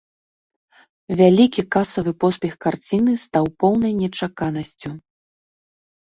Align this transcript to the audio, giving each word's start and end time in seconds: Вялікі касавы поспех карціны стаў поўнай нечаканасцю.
Вялікі 1.19 1.61
касавы 1.75 2.13
поспех 2.23 2.53
карціны 2.65 3.13
стаў 3.25 3.45
поўнай 3.65 3.93
нечаканасцю. 3.99 4.89